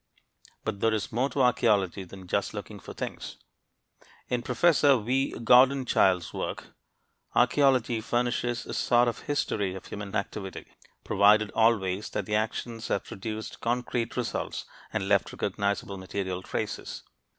[0.63, 3.37] But there is more to archeology than just looking for things.
[4.29, 5.29] In Professor V.
[5.43, 6.63] Gordon Childe's words,
[7.35, 10.65] archeology "furnishes a sort of history of human activity,
[11.03, 17.03] provided always that the actions have produced concrete results and left recognizable material traces."